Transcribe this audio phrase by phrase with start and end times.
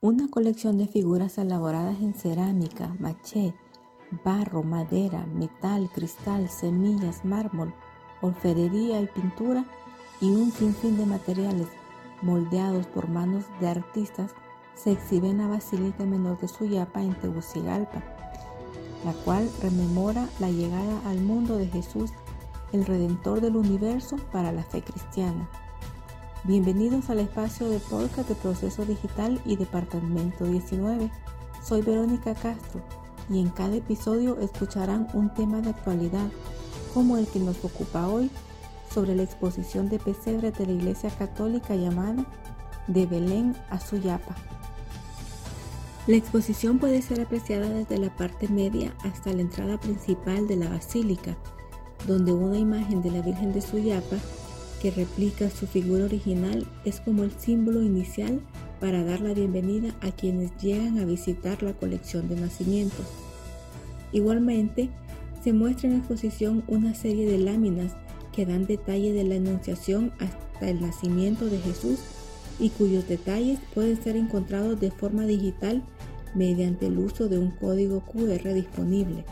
[0.00, 3.54] Una colección de figuras elaboradas en cerámica, maché,
[4.22, 7.74] barro, madera, metal, cristal, semillas, mármol,
[8.20, 9.64] orfebrería y pintura
[10.20, 11.68] y un sinfín de materiales
[12.22, 14.32] moldeados por manos de artistas
[14.74, 18.02] se exhibe en la Basílica Menor de Suyapa en Tegucigalpa,
[19.04, 22.10] la cual rememora la llegada al mundo de Jesús,
[22.72, 25.48] el Redentor del universo para la fe cristiana.
[26.44, 31.10] Bienvenidos al espacio de podcast de Proceso Digital y Departamento 19.
[31.62, 32.80] Soy Verónica Castro
[33.30, 36.28] y en cada episodio escucharán un tema de actualidad,
[36.92, 38.30] como el que nos ocupa hoy,
[38.92, 42.24] sobre la exposición de pesebre de la Iglesia Católica llamada
[42.86, 44.34] De Belén a Suyapa.
[46.06, 50.68] La exposición puede ser apreciada desde la parte media hasta la entrada principal de la
[50.68, 51.34] basílica,
[52.06, 54.16] donde una imagen de la Virgen de Suyapa
[54.82, 58.42] que replica su figura original es como el símbolo inicial
[58.80, 63.06] para dar la bienvenida a quienes llegan a visitar la colección de nacimientos.
[64.12, 64.90] Igualmente,
[65.42, 67.92] se muestra en exposición una serie de láminas
[68.34, 72.00] que dan detalle de la Anunciación hasta el nacimiento de Jesús
[72.58, 75.82] y cuyos detalles pueden ser encontrados de forma digital
[76.34, 79.24] mediante el uso de un código QR disponible.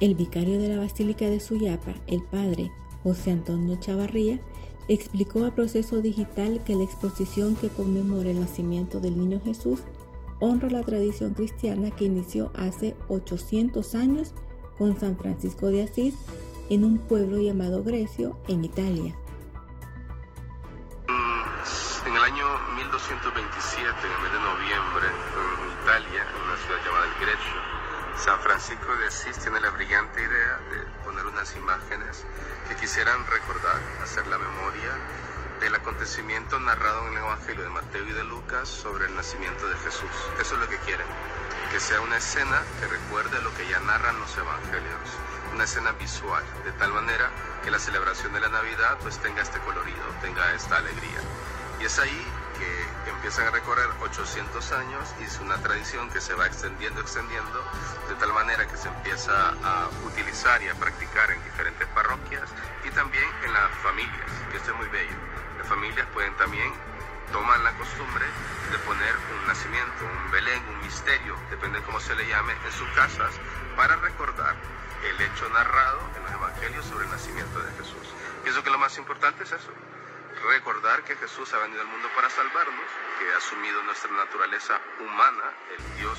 [0.00, 2.70] El vicario de la Basílica de Suyapa, el padre
[3.02, 4.40] José Antonio Chavarría,
[4.88, 9.80] explicó a Proceso Digital que la exposición que conmemora el nacimiento del niño Jesús
[10.40, 14.32] honra la tradición cristiana que inició hace 800 años
[14.78, 16.14] con San Francisco de Asís
[16.70, 19.14] en un pueblo llamado Grecio, en Italia.
[23.08, 27.60] 1827, en el mes de noviembre, en Italia, en una ciudad llamada El Grecio,
[28.16, 32.26] San Francisco de Asís tiene la brillante idea de poner unas imágenes
[32.68, 34.92] que quisieran recordar, hacer la memoria
[35.60, 39.76] del acontecimiento narrado en el Evangelio de Mateo y de Lucas sobre el nacimiento de
[39.78, 40.10] Jesús.
[40.38, 41.06] Eso es lo que quieren,
[41.72, 45.08] que sea una escena que recuerde lo que ya narran los Evangelios,
[45.54, 47.30] una escena visual, de tal manera
[47.64, 51.20] que la celebración de la Navidad pues tenga este colorido, tenga esta alegría.
[51.80, 52.26] Y es ahí
[52.60, 57.64] que empiezan a recorrer 800 años y es una tradición que se va extendiendo, extendiendo,
[58.08, 62.48] de tal manera que se empieza a utilizar y a practicar en diferentes parroquias
[62.84, 65.16] y también en las familias, que esto es muy bello.
[65.58, 66.72] Las familias pueden también
[67.32, 68.26] tomar la costumbre
[68.70, 72.72] de poner un nacimiento, un belén, un misterio, depende de cómo se le llame, en
[72.72, 73.32] sus casas
[73.76, 74.54] para recordar
[75.08, 78.14] el hecho narrado en los evangelios sobre el nacimiento de Jesús.
[78.42, 79.72] Pienso que lo más importante es eso,
[80.44, 82.86] recordar que Jesús ha venido al mundo para salvarnos,
[83.18, 85.44] que ha asumido nuestra naturaleza humana,
[85.76, 86.18] el Dios,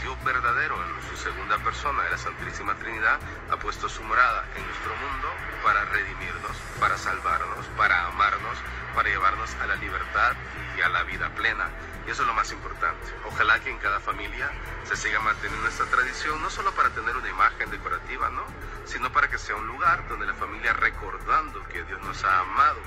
[0.00, 3.18] Dios verdadero en su segunda persona de la Santísima Trinidad,
[3.50, 5.28] ha puesto su morada en nuestro mundo
[5.62, 8.58] para redimirnos, para salvarnos, para amarnos,
[8.94, 10.34] para llevarnos a la libertad
[10.76, 11.68] y a la vida plena.
[12.06, 13.14] Y eso es lo más importante.
[13.26, 14.50] Ojalá que en cada familia
[14.84, 18.44] se siga manteniendo esta tradición, no solo para tener una imagen decorativa, ¿no?
[18.84, 22.80] sino para que sea un lugar donde la familia, recordando que Dios nos ha amado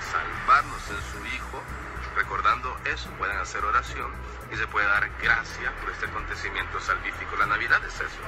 [0.00, 1.62] salvarnos en su Hijo,
[2.16, 4.10] recordando eso, puedan hacer oración
[4.52, 7.36] y se puede dar gracia por este acontecimiento salvífico.
[7.36, 8.22] La Navidad es eso,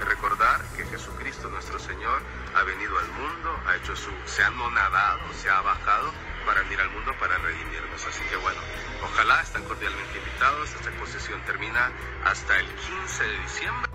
[0.00, 2.20] es recordar que Jesucristo nuestro Señor
[2.54, 6.12] ha venido al mundo, ha hecho su, se ha nonadado, se ha bajado
[6.44, 8.06] para venir al mundo para redimirnos.
[8.06, 8.60] Así que bueno,
[9.02, 10.70] ojalá están cordialmente invitados.
[10.74, 11.90] Esta exposición termina
[12.24, 13.90] hasta el 15 de diciembre.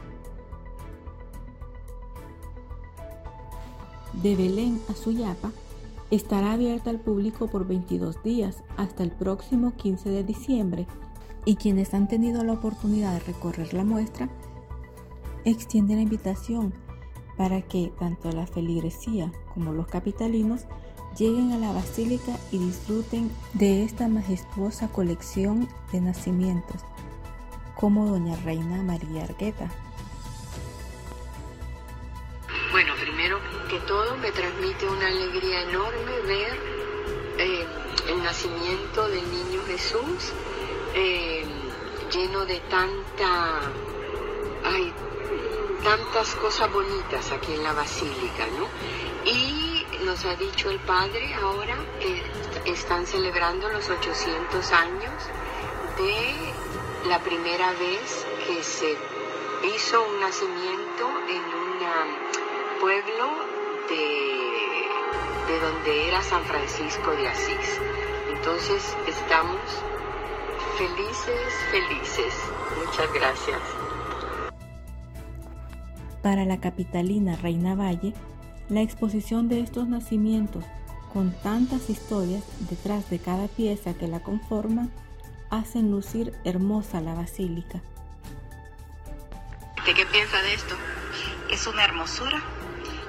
[4.13, 5.51] De Belén a Suyapa
[6.11, 10.87] estará abierta al público por 22 días hasta el próximo 15 de diciembre
[11.45, 14.29] y quienes han tenido la oportunidad de recorrer la muestra
[15.45, 16.73] extienden la invitación
[17.37, 20.65] para que tanto la feligresía como los capitalinos
[21.17, 26.81] lleguen a la basílica y disfruten de esta majestuosa colección de nacimientos,
[27.75, 29.69] como Doña Reina María Argueta.
[32.71, 36.59] Bueno, primero que todo me transmite una alegría enorme ver
[37.37, 37.67] eh,
[38.07, 40.31] el nacimiento del niño Jesús
[40.93, 41.45] eh,
[42.11, 43.59] lleno de tanta,
[44.63, 44.93] hay
[45.83, 48.67] tantas cosas bonitas aquí en la basílica, ¿no?
[49.29, 55.13] Y nos ha dicho el Padre ahora que están celebrando los 800 años
[55.97, 58.95] de la primera vez que se
[59.75, 61.67] hizo un nacimiento en un
[62.79, 63.56] pueblo
[63.89, 67.81] de, de donde era San Francisco de Asís.
[68.35, 69.59] Entonces estamos
[70.77, 72.33] felices, felices.
[72.85, 73.59] Muchas gracias.
[76.27, 78.13] para la capitalina Reina Valle,
[78.67, 80.65] la exposición de estos nacimientos
[81.13, 84.91] con tantas historias detrás de cada pieza que la conforman
[85.49, 87.81] hacen lucir hermosa la basílica.
[89.85, 90.75] ¿De qué piensa de esto?
[91.49, 92.41] Es una hermosura.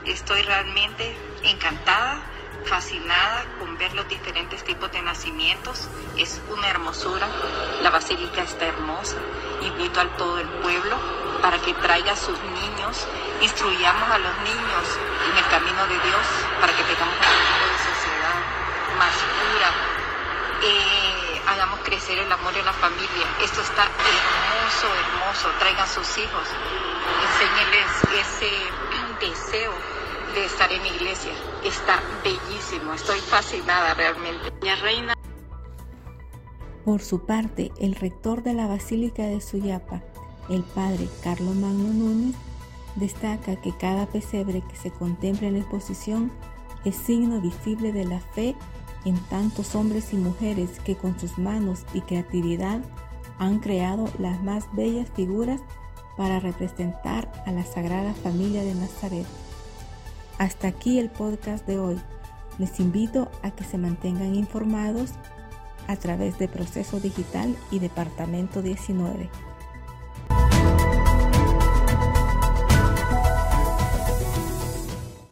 [0.09, 2.23] Estoy realmente encantada,
[2.65, 5.87] fascinada con ver los diferentes tipos de nacimientos.
[6.17, 7.29] Es una hermosura.
[7.83, 9.17] La basílica está hermosa.
[9.61, 10.97] Invito a todo el pueblo
[11.43, 13.07] para que traiga a sus niños,
[13.43, 14.85] instruyamos a los niños
[15.31, 16.27] en el camino de Dios
[16.59, 18.39] para que tengamos un tipo de sociedad
[18.97, 19.71] más pura.
[20.63, 23.27] Eh, hagamos crecer el amor en la familia.
[23.43, 25.51] Esto está hermoso, hermoso.
[25.59, 26.49] Traigan sus hijos.
[27.25, 27.91] Enséñenles
[28.21, 29.73] ese deseo
[30.35, 31.33] de estar en iglesia.
[31.65, 32.95] Está bellísimo.
[32.95, 34.53] Estoy fascinada realmente.
[34.63, 35.15] La reina.
[36.85, 40.03] Por su parte, el rector de la Basílica de Suyapa,
[40.49, 42.35] el padre Carlos Magno Núñez,
[42.97, 46.33] destaca que cada pesebre que se contempla en la exposición
[46.85, 48.57] es signo visible de la fe
[49.05, 52.81] en tantos hombres y mujeres que con sus manos y creatividad
[53.39, 55.61] han creado las más bellas figuras
[56.19, 59.25] para representar a la Sagrada Familia de Nazaret.
[60.39, 61.99] Hasta aquí el podcast de hoy.
[62.59, 65.13] Les invito a que se mantengan informados
[65.87, 69.31] a través de Proceso Digital y Departamento 19.